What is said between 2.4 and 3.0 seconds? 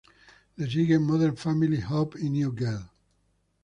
Girl".